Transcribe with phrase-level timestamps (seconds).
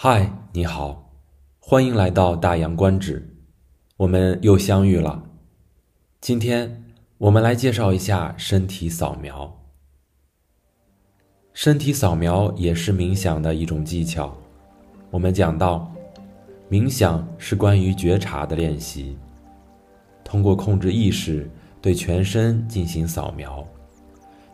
[0.00, 1.10] 嗨，你好，
[1.58, 3.34] 欢迎来到大洋观止，
[3.96, 5.20] 我们又相遇了。
[6.20, 6.84] 今天
[7.18, 9.52] 我们来介绍一下身体扫描。
[11.52, 14.32] 身体扫描也是冥想的一种技巧。
[15.10, 15.92] 我们讲到，
[16.70, 19.18] 冥想是关于觉察的练习，
[20.22, 21.50] 通过控制意识
[21.82, 23.66] 对全身进行扫描，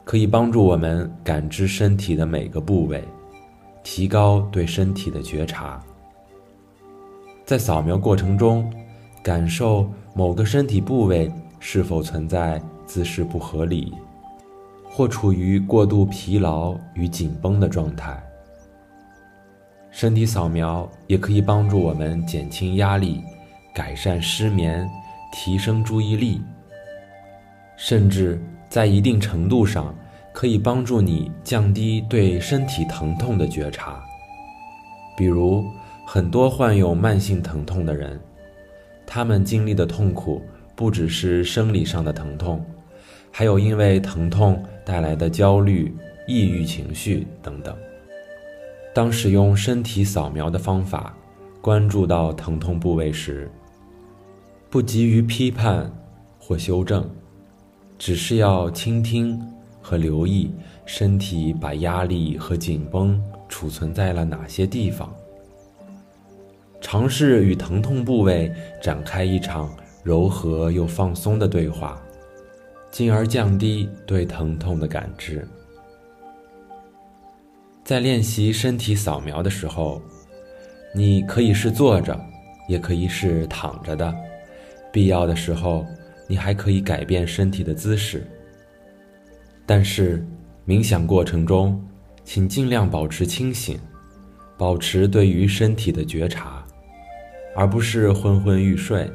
[0.05, 3.05] 可以帮助我们感知身体的每个部位。
[3.85, 5.81] 提高对身体的觉察，
[7.45, 8.73] 在扫描过程中，
[9.23, 11.31] 感受某个身体部位
[11.61, 13.93] 是否存在姿势不合理，
[14.91, 18.21] 或处于过度疲劳与紧绷的状态。
[19.91, 23.23] 身体扫描也可以帮助我们减轻压力、
[23.75, 24.89] 改善失眠、
[25.31, 26.41] 提升注意力，
[27.77, 29.95] 甚至在一定程度上。
[30.35, 34.05] 可以帮助你降低对身体疼痛的觉察，
[35.17, 35.65] 比如
[36.05, 38.21] 很多患有慢性疼痛的人，
[39.07, 40.43] 他们经历的痛苦
[40.75, 42.63] 不只是生理上的疼痛，
[43.31, 47.75] 还有因为疼痛带来的焦虑、抑郁情绪等等。
[48.93, 51.17] 当使用身体扫描的方法
[51.61, 53.49] 关注到疼痛部位时，
[54.69, 55.89] 不急于批判
[56.41, 57.09] 或修正，
[57.97, 59.41] 只是要倾听。
[59.85, 60.51] 和留意
[60.87, 65.15] 身体把压力和紧绷储存在了哪些地方，
[66.81, 68.51] 尝试与疼痛部位
[68.83, 69.71] 展开一场
[70.03, 72.03] 柔和又放松的对话，
[72.91, 75.47] 进而降低对疼痛的感知。
[77.85, 80.01] 在练习身体扫描的时候，
[80.95, 82.19] 你可以是坐着，
[82.71, 84.15] 也可以是躺着的，
[84.91, 85.85] 必要的时候，
[86.27, 88.27] 你还可以改变身体的姿势。
[89.67, 90.27] 但是，
[90.67, 91.83] 冥想过程中，
[92.23, 93.79] 请尽量保持清醒，
[94.59, 96.65] 保持对于身体的觉察，
[97.57, 99.11] 而不是昏昏欲睡。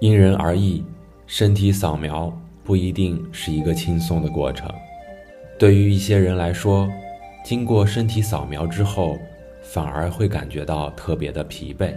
[0.00, 0.84] 因人而异，
[1.26, 4.68] 身体扫描不一定是一个轻松的过程。
[5.58, 6.90] 对于一些人来说，
[7.44, 9.16] 经过身体扫描之后，
[9.62, 11.94] 反而会感觉到特别的疲惫。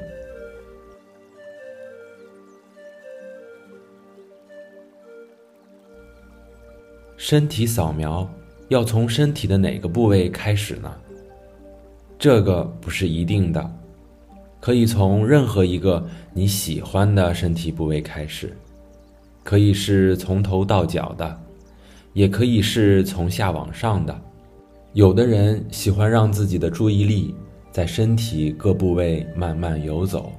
[7.18, 8.28] 身体扫描
[8.68, 10.94] 要从身体的哪个部位开始呢？
[12.20, 13.72] 这个不是一定的，
[14.60, 18.56] 可以从任何一个你喜欢的身体部位开始，
[19.44, 21.40] 可以是从头到脚的，
[22.14, 24.20] 也可以是从下往上的。
[24.94, 27.36] 有的人喜欢让自己的注意力
[27.72, 30.32] 在身体各部位慢慢游走，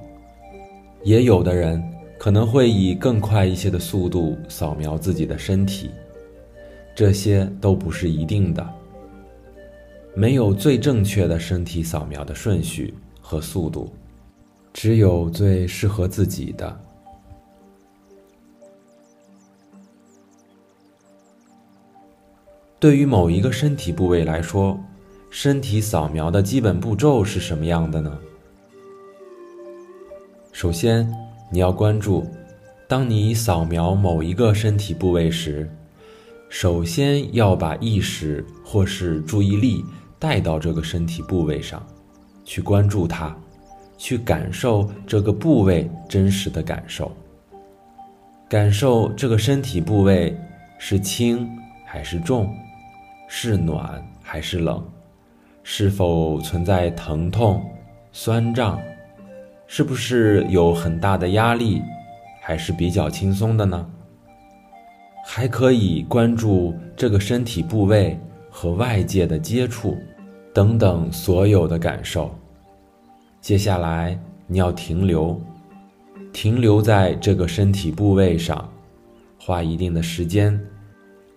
[1.03, 1.81] 也有的人
[2.19, 5.89] 可能会以更快一些的速度扫描自己的身体。
[6.97, 8.67] 这些都不是一定的，
[10.15, 12.91] 没有最正确的身体扫描的顺序
[13.21, 13.93] 和速度，
[14.73, 16.75] 只有最适合自己的。
[22.79, 24.75] 对于某一个身体部位来说，
[25.29, 28.17] 身体扫描的基本步骤是什么样的呢？
[30.51, 31.07] 首先，
[31.51, 32.25] 你要关注，
[32.87, 35.69] 当你扫描某一个身体部位时。
[36.49, 39.83] 首先要把意识或是注意力
[40.17, 41.85] 带到这个身体部位上，
[42.45, 43.35] 去关注它，
[43.97, 47.11] 去感受这个部位真实的感受。
[48.49, 50.35] 感受这个身体部位
[50.77, 51.47] 是轻
[51.85, 52.49] 还是重，
[53.27, 54.81] 是暖还是冷，
[55.63, 57.61] 是否存在疼痛、
[58.13, 58.79] 酸胀，
[59.67, 61.81] 是不是有很大的压力，
[62.41, 63.85] 还是比较轻松的呢？
[65.29, 68.17] 还可以关注这个身体部位
[68.49, 69.97] 和外界的接触，
[70.53, 72.33] 等等所有的感受。
[73.41, 74.17] 接下来
[74.47, 75.39] 你要停留，
[76.31, 78.67] 停留在这个身体部位上，
[79.37, 80.57] 花一定的时间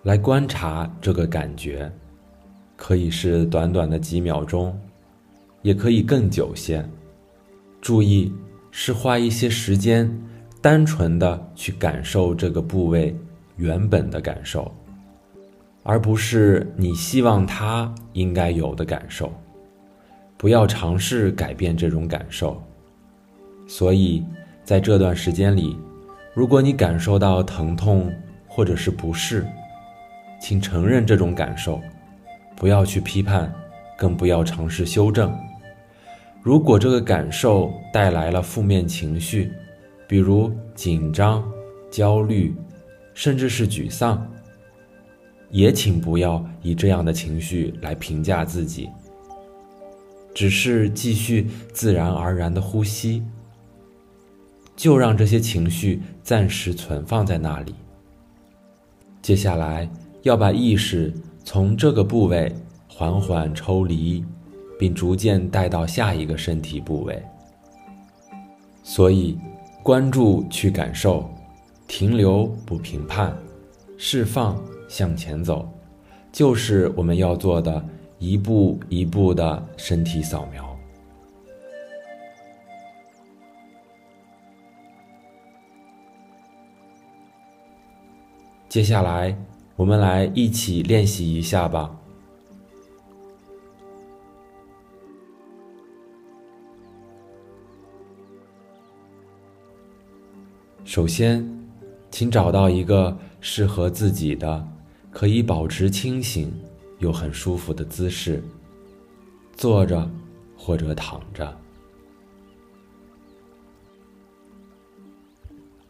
[0.05, 1.91] 来观察这个感觉，
[2.77, 4.73] 可以是短短的几秒钟，
[5.63, 6.83] 也可以更久些。
[7.81, 8.33] 注意
[8.71, 10.09] 是花一些时间，
[10.63, 13.15] 单纯的去感受这个部位。
[13.61, 14.75] 原本的感受，
[15.83, 19.31] 而不是你希望他应该有的感受。
[20.39, 22.61] 不要尝试改变这种感受。
[23.69, 24.25] 所以，
[24.65, 25.77] 在这段时间里，
[26.33, 28.11] 如果你感受到疼痛
[28.49, 29.47] 或者是不适，
[30.41, 31.79] 请承认这种感受，
[32.57, 33.53] 不要去批判，
[33.99, 35.31] 更不要尝试修正。
[36.43, 39.53] 如果这个感受带来了负面情绪，
[40.09, 41.45] 比如紧张、
[41.91, 42.55] 焦虑。
[43.21, 44.27] 甚至是沮丧，
[45.51, 48.89] 也请不要以这样的情绪来评价自己。
[50.35, 53.23] 只是继续自然而然的呼吸，
[54.75, 57.75] 就让这些情绪暂时存放在那里。
[59.21, 59.87] 接下来
[60.23, 61.13] 要把意识
[61.45, 62.51] 从这个部位
[62.89, 64.25] 缓缓抽离，
[64.79, 67.23] 并逐渐带到下一个身体部位。
[68.83, 69.39] 所以，
[69.83, 71.31] 关注去感受，
[71.91, 73.37] 停留不评判，
[73.99, 74.57] 释放
[74.89, 75.69] 向前走，
[76.31, 77.85] 就是我们要做的。
[78.21, 80.79] 一步一步的身体扫描。
[88.69, 89.35] 接下来，
[89.75, 91.99] 我们来一起练习一下吧。
[100.85, 101.43] 首先，
[102.11, 104.69] 请找到一个适合自己的，
[105.11, 106.53] 可以保持清醒。
[107.01, 108.45] 又很舒服的姿势，
[109.57, 110.07] 坐着
[110.55, 111.59] 或者躺着。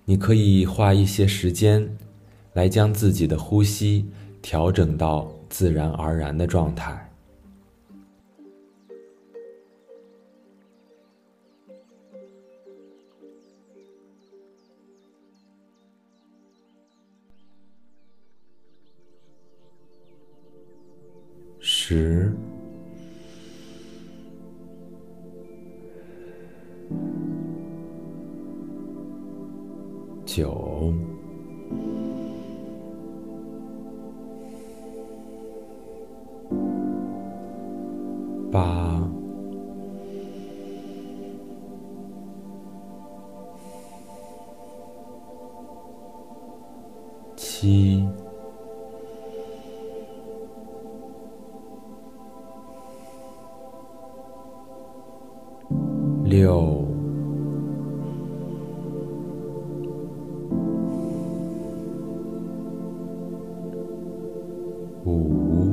[0.04, 1.98] 你可以花一些时间，
[2.52, 4.08] 来将自己的呼吸
[4.40, 7.09] 调整到自然而然的状态。
[21.90, 22.32] 十、
[30.24, 30.94] 九、
[38.52, 39.10] 八、
[47.36, 48.19] 七。
[56.40, 56.88] 六、
[65.04, 65.70] 五、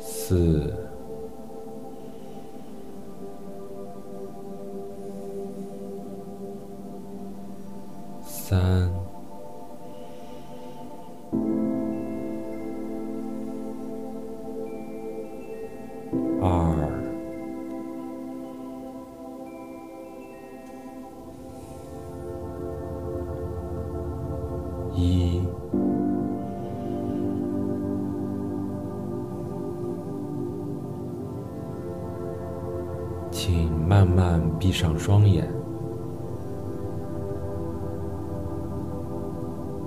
[0.00, 0.61] 四、
[33.44, 35.50] 请慢慢闭上双眼。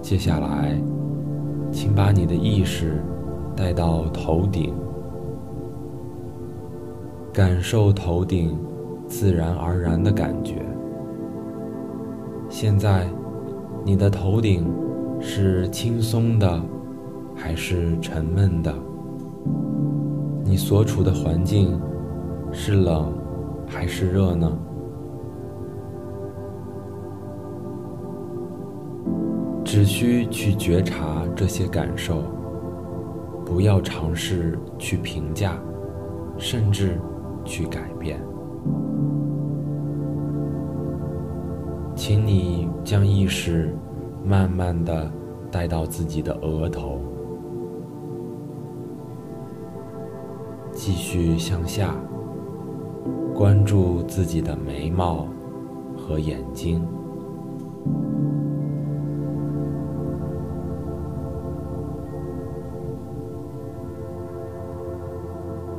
[0.02, 0.78] 接下来，
[1.72, 3.02] 请把你的意识
[3.56, 4.74] 带到头顶，
[7.32, 8.60] 感受头顶
[9.08, 10.56] 自然而然的感觉。
[12.50, 13.08] 现在，
[13.86, 14.70] 你的头顶
[15.22, 16.62] 是轻松的，
[17.34, 18.76] 还是沉闷的？
[20.44, 21.80] 你所处的环境
[22.52, 23.24] 是冷。
[23.68, 24.52] 还是热呢？
[29.64, 32.24] 只需去觉察这些感受，
[33.46, 35.60] 不要尝试去评价，
[36.38, 36.98] 甚至
[37.44, 38.22] 去改变。
[41.94, 43.76] 请你将意识
[44.24, 45.12] 慢慢的
[45.52, 47.02] 带到自己的额头，
[50.72, 51.96] 继续向下。
[53.34, 55.28] 关注自己的眉毛
[55.98, 56.82] 和眼睛，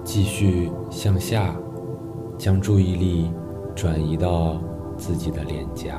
[0.04, 1.56] 继续向下，
[2.38, 3.30] 将注意力
[3.75, 4.61] 转移到
[4.97, 5.95] 自己的脸颊。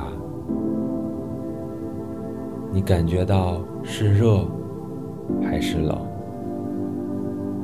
[2.72, 4.46] 你感觉到是热
[5.42, 5.98] 还是冷？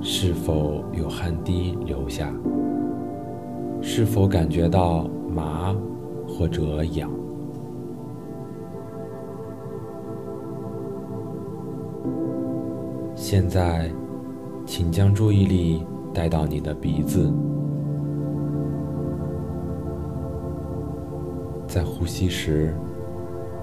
[0.01, 2.31] 是否有汗滴流下？
[3.87, 5.77] 是否感觉到麻
[6.27, 7.11] 或者痒？
[13.15, 13.93] 现在，
[14.65, 17.31] 请将注意力带到你的鼻子，
[21.69, 22.75] 在呼吸时，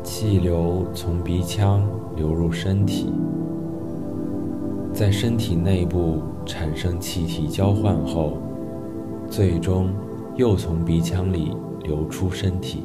[0.03, 1.81] 气流从鼻腔
[2.15, 3.11] 流入身体，
[4.93, 8.37] 在身体内部产生气体交换后，
[9.27, 9.89] 最终。
[10.41, 12.81] 又从鼻腔里流出身体，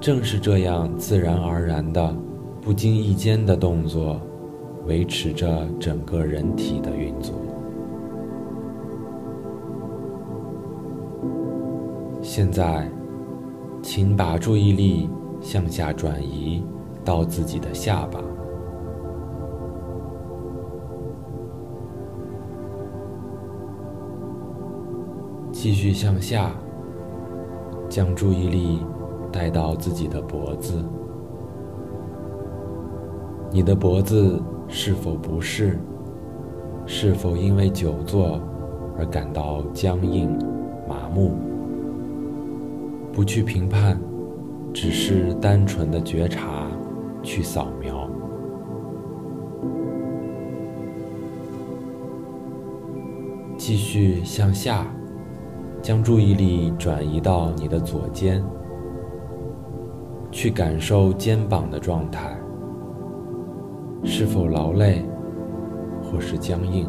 [0.00, 2.12] 正是这样自然而然的
[2.60, 4.20] 不经意间的动作，
[4.84, 7.32] 维持着整个人体的运作。
[12.20, 12.90] 现在，
[13.84, 15.08] 请把注意力
[15.40, 16.60] 向下转移
[17.04, 18.18] 到自己的下巴，
[25.62, 26.50] 继续向下，
[27.88, 28.80] 将注意力
[29.30, 30.82] 带到自己的脖子。
[33.52, 35.78] 你的脖子是否不适？
[36.84, 38.40] 是否因为久坐
[38.98, 40.36] 而感到僵硬、
[40.88, 41.30] 麻木？
[43.12, 43.96] 不去评判，
[44.74, 46.66] 只是单纯的觉察，
[47.22, 48.10] 去扫描。
[53.56, 54.92] 继续向下，
[55.82, 58.40] 将注意力转移到你的左肩，
[60.30, 62.38] 去感受肩膀的状态，
[64.04, 65.04] 是否劳累，
[66.00, 66.88] 或是僵硬。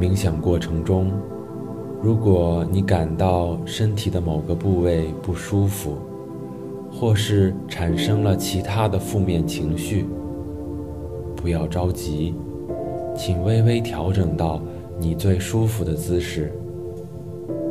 [0.00, 1.10] 冥想过程中，
[2.00, 5.96] 如果你感到身体的某个部位不舒服，
[6.88, 10.06] 或是产生了其他的负面情绪，
[11.34, 12.32] 不要着急，
[13.16, 14.62] 请微微调整到
[15.00, 16.52] 你最舒服的姿势，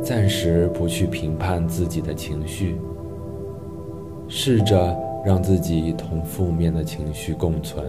[0.02, 2.76] 暂时不去评判自己的情绪，
[4.28, 4.94] 试着
[5.24, 7.82] 让自己同负面的情绪共存。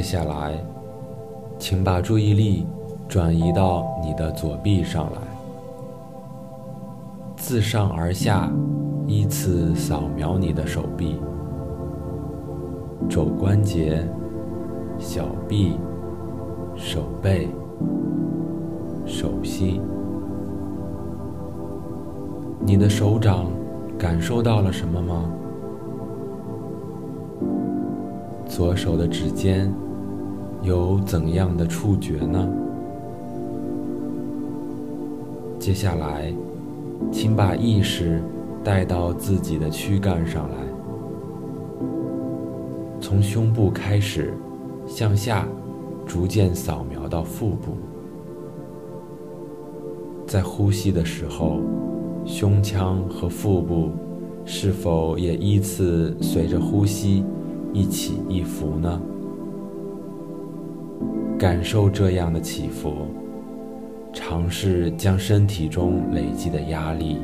[0.00, 0.54] 接下来，
[1.58, 2.66] 请把注意力
[3.06, 5.18] 转移到你的左臂上来，
[7.36, 8.50] 自上而下
[9.06, 11.20] 依次扫描你的手臂、
[13.10, 14.02] 肘关节、
[14.98, 15.78] 小臂、
[16.74, 17.46] 手背、
[19.04, 19.82] 手心。
[22.60, 23.48] 你的手掌
[23.98, 25.30] 感受到了什么吗？
[28.46, 29.72] 左手的指尖
[30.62, 32.48] 有怎样的触觉呢？
[35.58, 36.32] 接下来，
[37.10, 38.22] 请把意识
[38.62, 40.56] 带到自己的躯干上来，
[43.00, 44.34] 从胸部开始
[44.86, 45.48] 向下，
[46.06, 47.72] 逐渐扫描到腹部。
[50.26, 51.60] 在呼吸的时候，
[52.24, 53.90] 胸腔和腹部
[54.44, 57.24] 是否也依次随着呼吸？
[57.72, 59.00] 一起一伏呢？
[61.40, 63.06] 感受这样的起伏，
[64.12, 67.16] 尝试将身体中累积的压力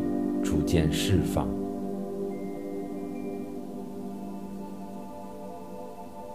[0.42, 1.46] 逐渐释放。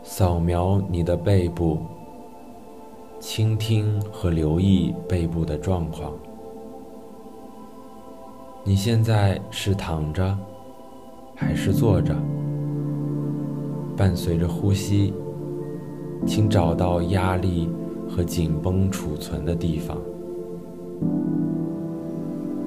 [0.03, 1.79] 扫描你的背部，
[3.19, 6.13] 倾听和留意背部的状况。
[8.63, 10.37] 你现在是躺着，
[11.33, 12.15] 还是坐着？
[13.97, 15.11] 伴随着呼吸，
[16.25, 17.69] 请找到压力
[18.09, 19.97] 和紧绷储存的地方。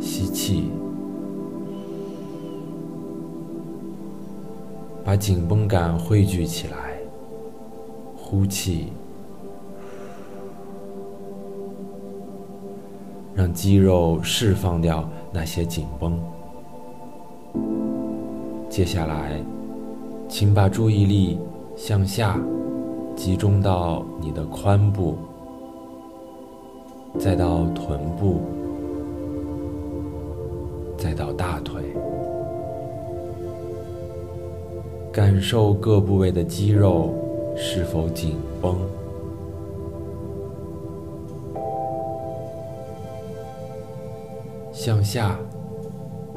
[0.01, 0.71] 吸气，
[5.05, 6.77] 把紧绷感汇聚起来；
[8.17, 8.93] 呼气，
[13.35, 16.19] 让肌肉释放掉那些紧绷。
[18.69, 19.41] 接下来。
[20.27, 21.39] 请把注意力
[21.77, 22.41] 向下
[23.17, 25.17] 集中到你的髋部，
[27.19, 28.41] 再到臀部，
[30.99, 31.83] 再到大腿，
[35.13, 37.15] 感受各部位的肌肉
[37.57, 38.77] 是否紧绷。
[44.73, 45.39] 向下，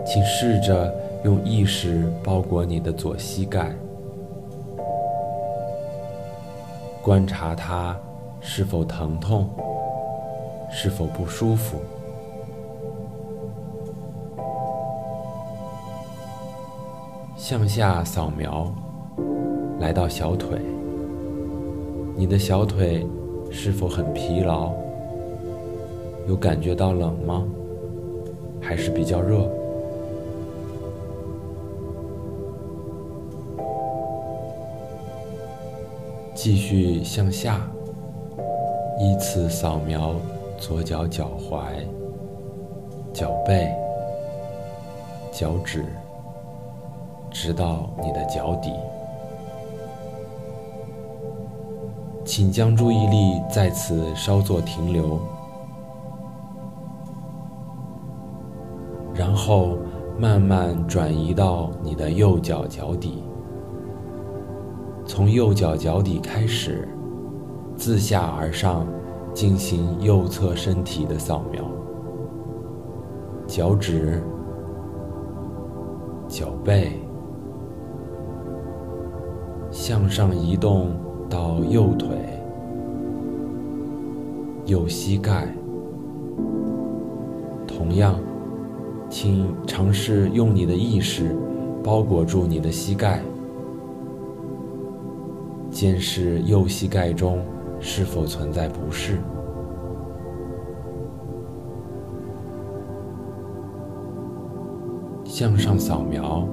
[0.06, 0.94] 请试着
[1.26, 3.76] 用意识包裹你的左膝盖。
[7.08, 7.98] 观察它
[8.42, 9.48] 是否疼痛，
[10.70, 11.78] 是否不舒服。
[17.38, 18.70] 向下扫描，
[19.80, 20.60] 来到小腿，
[22.18, 23.08] 你的小腿
[23.50, 24.74] 是否很疲劳？
[26.28, 27.48] 有感觉到冷吗？
[28.60, 29.50] 还是比较热？
[36.50, 37.60] 继续向下，
[39.02, 40.16] 依次扫描
[40.58, 41.60] 左脚脚踝、
[43.14, 43.70] 脚背、
[45.30, 45.84] 脚趾，
[47.30, 48.72] 直到你的脚底。
[52.24, 55.20] 请将注意力在此稍作停留，
[59.14, 59.78] 然后
[60.18, 63.22] 慢慢转移到你的右脚脚底。
[65.18, 66.88] 从右脚脚底开始，
[67.76, 68.86] 自下而上
[69.34, 71.64] 进行右侧身体的扫描，
[73.48, 74.22] 脚趾、
[76.28, 77.02] 脚背
[79.72, 80.92] 向上移动。
[81.28, 82.08] 到右腿、
[84.66, 85.54] 右膝盖，
[87.68, 88.18] 同样，
[89.10, 91.36] 请尝试用你的意识
[91.84, 93.22] 包裹住你的膝盖，
[95.80, 97.40] 监视右膝盖中
[97.80, 99.20] 是否存在不适。
[105.24, 106.48] 向上扫描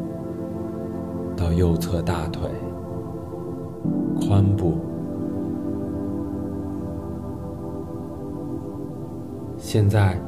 [1.34, 2.50] 到右侧大腿。
[4.20, 4.74] 髋部。
[9.56, 10.20] 现在，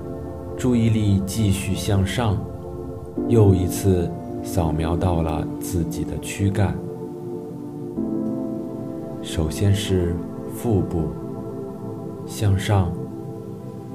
[0.56, 2.38] 注意力继续向上，
[3.28, 4.10] 又一次
[4.42, 6.74] 扫描到了自己的躯干。
[9.26, 10.14] 首先是
[10.54, 11.08] 腹部，
[12.26, 12.92] 向上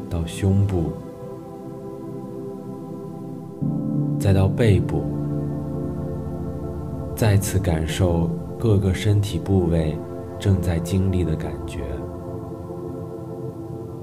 [0.10, 0.92] 到胸部，
[4.20, 5.04] 再到背部，
[7.16, 8.30] 再次感受。
[8.60, 9.98] 各个身体部位
[10.38, 11.80] 正在经历的感觉，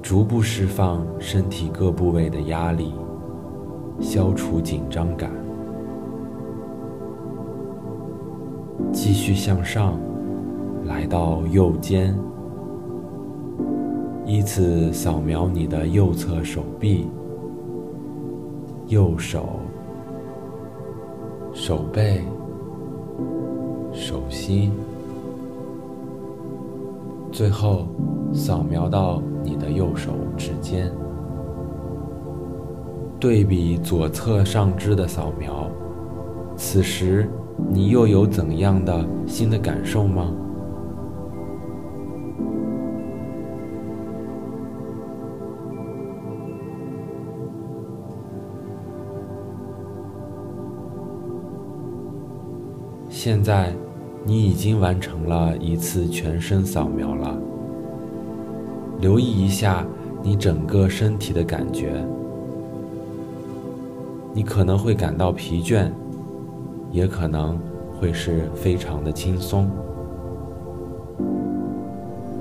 [0.03, 2.93] 逐步释放身体各部位的压力，
[4.01, 5.31] 消除紧张感。
[8.91, 9.97] 继续向上，
[10.89, 12.19] 来到右肩，
[14.25, 17.07] 依次扫描你的右侧手臂、
[18.89, 19.61] 右手、
[21.53, 22.23] 手背。
[23.91, 24.71] 手心，
[27.33, 27.87] 最后
[28.33, 30.91] 扫描到你的右手指尖，
[33.19, 35.69] 对比左侧上肢的扫描，
[36.55, 37.29] 此时
[37.69, 40.31] 你又有怎样的新的感受吗？
[53.29, 53.71] 现在。
[54.25, 57.39] 你已经完成了一次全身扫描了。
[59.01, 59.87] 留意一下
[60.23, 62.05] 你整个身体的感觉，
[64.35, 65.91] 你可能会感到疲倦，
[66.91, 67.59] 也可能
[67.99, 69.71] 会是非常的轻松。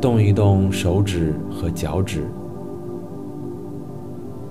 [0.02, 2.24] 动一动手指和脚趾，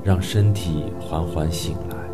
[0.02, 2.05] 让身体缓缓醒来。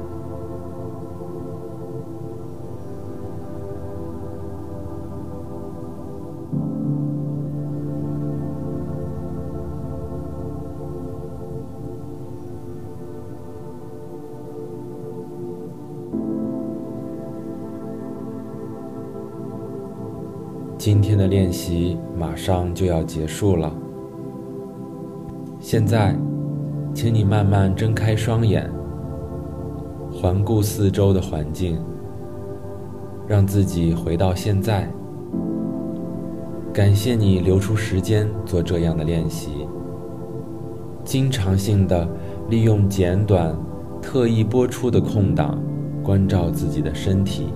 [20.84, 23.72] 今天的练习马上就要结束了。
[25.60, 26.12] 现在，
[26.92, 28.68] 请你慢慢睁开双眼，
[30.10, 31.80] 环顾四周的环境，
[33.28, 34.92] 让自己回到现在。
[36.72, 39.68] 感谢你留出时间做这样的练习。
[41.04, 42.08] 经常性的
[42.48, 43.56] 利用简短、
[44.02, 45.62] 特意播出的空档，
[46.02, 47.50] 关照自己的身体，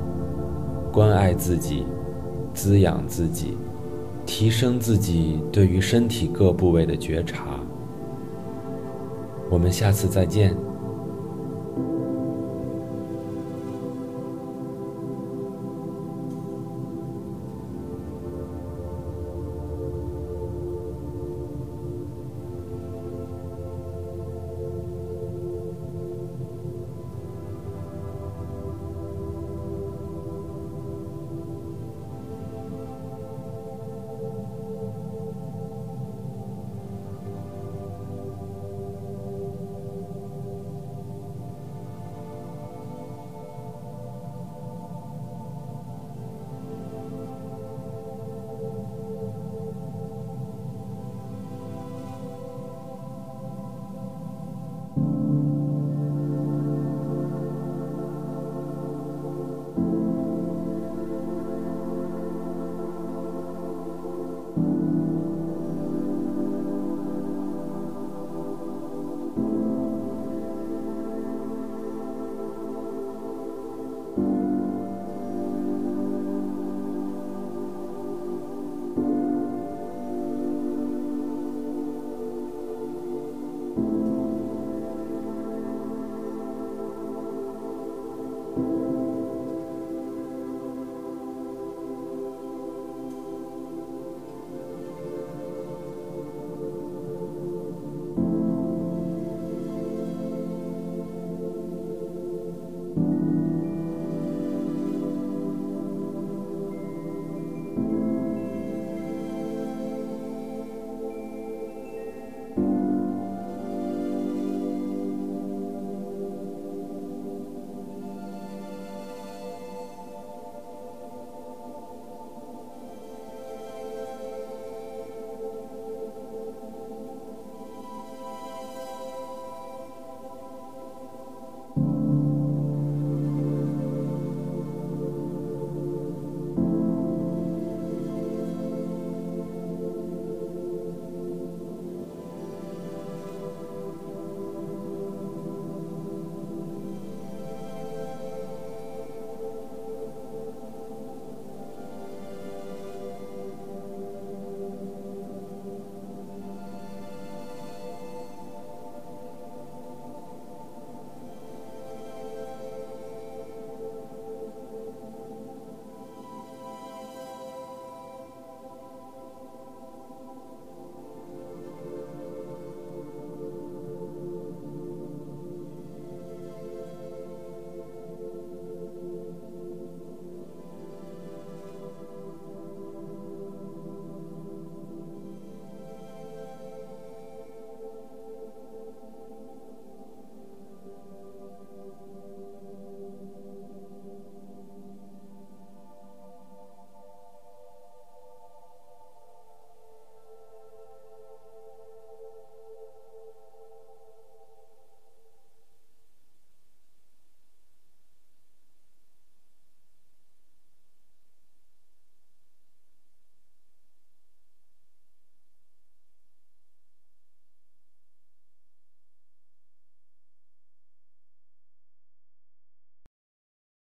[0.93, 1.85] 关爱自己。
[2.57, 3.55] 滋养自己，
[4.25, 7.61] 提升自己对于身体各部位的觉察。
[9.51, 10.57] 我们下次再见。